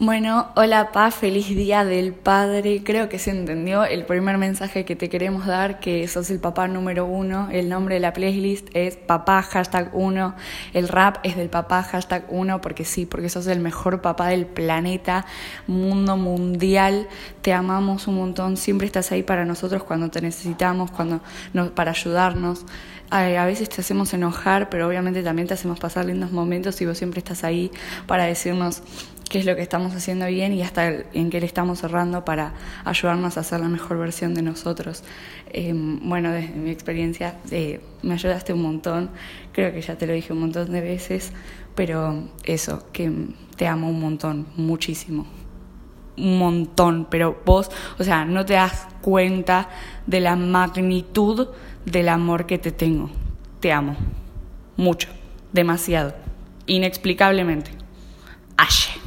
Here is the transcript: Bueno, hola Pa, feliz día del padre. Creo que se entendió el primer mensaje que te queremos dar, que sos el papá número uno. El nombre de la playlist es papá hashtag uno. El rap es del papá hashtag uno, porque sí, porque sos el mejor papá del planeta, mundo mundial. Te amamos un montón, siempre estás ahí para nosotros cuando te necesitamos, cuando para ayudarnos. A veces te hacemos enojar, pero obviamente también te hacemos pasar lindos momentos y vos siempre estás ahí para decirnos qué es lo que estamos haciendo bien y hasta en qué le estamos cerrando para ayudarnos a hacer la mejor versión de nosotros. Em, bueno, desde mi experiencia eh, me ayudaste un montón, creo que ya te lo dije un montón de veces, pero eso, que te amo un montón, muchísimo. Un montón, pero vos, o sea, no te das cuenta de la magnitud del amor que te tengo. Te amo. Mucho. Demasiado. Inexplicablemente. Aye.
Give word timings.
Bueno, 0.00 0.48
hola 0.56 0.90
Pa, 0.90 1.12
feliz 1.12 1.46
día 1.46 1.84
del 1.84 2.14
padre. 2.14 2.82
Creo 2.82 3.08
que 3.08 3.20
se 3.20 3.30
entendió 3.30 3.84
el 3.84 4.04
primer 4.04 4.38
mensaje 4.38 4.84
que 4.84 4.96
te 4.96 5.08
queremos 5.08 5.46
dar, 5.46 5.78
que 5.78 6.08
sos 6.08 6.30
el 6.30 6.40
papá 6.40 6.66
número 6.66 7.06
uno. 7.06 7.48
El 7.52 7.68
nombre 7.68 7.94
de 7.94 8.00
la 8.00 8.12
playlist 8.12 8.66
es 8.74 8.96
papá 8.96 9.40
hashtag 9.42 9.90
uno. 9.92 10.34
El 10.72 10.88
rap 10.88 11.18
es 11.22 11.36
del 11.36 11.48
papá 11.48 11.84
hashtag 11.84 12.24
uno, 12.28 12.60
porque 12.60 12.84
sí, 12.84 13.06
porque 13.06 13.28
sos 13.28 13.46
el 13.46 13.60
mejor 13.60 14.02
papá 14.02 14.30
del 14.30 14.46
planeta, 14.46 15.26
mundo 15.68 16.16
mundial. 16.16 17.06
Te 17.40 17.52
amamos 17.52 18.08
un 18.08 18.16
montón, 18.16 18.56
siempre 18.56 18.88
estás 18.88 19.12
ahí 19.12 19.22
para 19.22 19.44
nosotros 19.44 19.84
cuando 19.84 20.10
te 20.10 20.20
necesitamos, 20.20 20.90
cuando 20.90 21.20
para 21.76 21.92
ayudarnos. 21.92 22.66
A 23.10 23.44
veces 23.44 23.68
te 23.68 23.80
hacemos 23.80 24.12
enojar, 24.12 24.70
pero 24.70 24.88
obviamente 24.88 25.22
también 25.22 25.46
te 25.46 25.54
hacemos 25.54 25.78
pasar 25.78 26.06
lindos 26.06 26.32
momentos 26.32 26.80
y 26.80 26.86
vos 26.86 26.98
siempre 26.98 27.18
estás 27.18 27.44
ahí 27.44 27.70
para 28.08 28.24
decirnos 28.24 28.82
qué 29.28 29.38
es 29.38 29.46
lo 29.46 29.56
que 29.56 29.62
estamos 29.62 29.94
haciendo 29.94 30.26
bien 30.26 30.52
y 30.52 30.62
hasta 30.62 30.88
en 30.88 31.30
qué 31.30 31.40
le 31.40 31.46
estamos 31.46 31.80
cerrando 31.80 32.24
para 32.24 32.54
ayudarnos 32.84 33.36
a 33.36 33.40
hacer 33.40 33.60
la 33.60 33.68
mejor 33.68 33.98
versión 33.98 34.34
de 34.34 34.42
nosotros. 34.42 35.02
Em, 35.50 36.00
bueno, 36.08 36.30
desde 36.30 36.54
mi 36.54 36.70
experiencia 36.70 37.38
eh, 37.50 37.80
me 38.02 38.14
ayudaste 38.14 38.52
un 38.52 38.62
montón, 38.62 39.10
creo 39.52 39.72
que 39.72 39.80
ya 39.80 39.96
te 39.96 40.06
lo 40.06 40.12
dije 40.12 40.32
un 40.32 40.40
montón 40.40 40.70
de 40.72 40.80
veces, 40.80 41.32
pero 41.74 42.28
eso, 42.44 42.84
que 42.92 43.10
te 43.56 43.66
amo 43.66 43.88
un 43.88 44.00
montón, 44.00 44.46
muchísimo. 44.56 45.26
Un 46.16 46.38
montón, 46.38 47.08
pero 47.10 47.40
vos, 47.44 47.70
o 47.98 48.04
sea, 48.04 48.24
no 48.24 48.44
te 48.44 48.54
das 48.54 48.86
cuenta 49.00 49.68
de 50.06 50.20
la 50.20 50.36
magnitud 50.36 51.48
del 51.84 52.08
amor 52.08 52.46
que 52.46 52.58
te 52.58 52.70
tengo. 52.70 53.10
Te 53.60 53.72
amo. 53.72 53.96
Mucho. 54.76 55.08
Demasiado. 55.52 56.14
Inexplicablemente. 56.66 57.70
Aye. 58.56 59.03